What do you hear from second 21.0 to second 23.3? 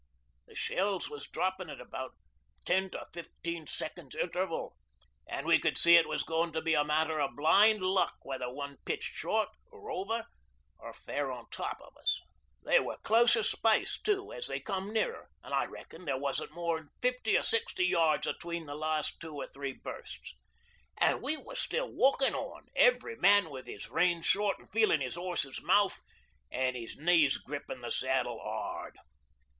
we was still walkin' on, every